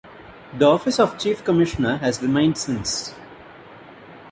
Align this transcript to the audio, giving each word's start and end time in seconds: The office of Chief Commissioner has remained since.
The 0.57 0.65
office 0.65 0.99
of 0.99 1.19
Chief 1.19 1.43
Commissioner 1.43 1.97
has 1.97 2.23
remained 2.23 2.57
since. 2.57 3.13